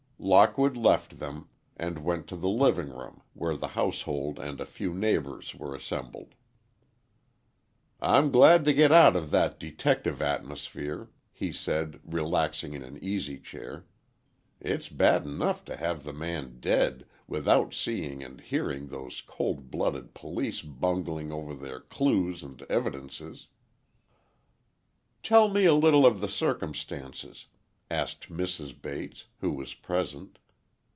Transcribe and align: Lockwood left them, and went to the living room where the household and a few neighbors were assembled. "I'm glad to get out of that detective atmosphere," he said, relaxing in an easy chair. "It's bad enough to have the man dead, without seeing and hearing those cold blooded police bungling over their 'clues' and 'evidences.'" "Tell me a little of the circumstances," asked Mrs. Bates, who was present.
Lockwood 0.23 0.77
left 0.77 1.17
them, 1.17 1.49
and 1.77 2.03
went 2.05 2.27
to 2.27 2.35
the 2.35 2.47
living 2.47 2.89
room 2.89 3.23
where 3.33 3.55
the 3.57 3.69
household 3.69 4.37
and 4.37 4.61
a 4.61 4.67
few 4.67 4.93
neighbors 4.93 5.55
were 5.55 5.73
assembled. 5.73 6.35
"I'm 7.99 8.29
glad 8.31 8.63
to 8.65 8.73
get 8.73 8.91
out 8.91 9.15
of 9.15 9.31
that 9.31 9.59
detective 9.59 10.21
atmosphere," 10.21 11.09
he 11.31 11.51
said, 11.51 11.99
relaxing 12.03 12.75
in 12.75 12.83
an 12.83 13.03
easy 13.03 13.39
chair. 13.39 13.87
"It's 14.59 14.89
bad 14.89 15.25
enough 15.25 15.65
to 15.65 15.75
have 15.75 16.03
the 16.03 16.13
man 16.13 16.59
dead, 16.59 17.07
without 17.25 17.73
seeing 17.73 18.23
and 18.23 18.41
hearing 18.41 18.89
those 18.89 19.21
cold 19.21 19.71
blooded 19.71 20.13
police 20.13 20.61
bungling 20.61 21.31
over 21.31 21.55
their 21.55 21.79
'clues' 21.79 22.43
and 22.43 22.61
'evidences.'" 22.69 23.47
"Tell 25.23 25.47
me 25.49 25.65
a 25.65 25.73
little 25.73 26.05
of 26.05 26.21
the 26.21 26.29
circumstances," 26.29 27.47
asked 27.89 28.29
Mrs. 28.29 28.81
Bates, 28.81 29.25
who 29.41 29.51
was 29.51 29.73
present. 29.73 30.39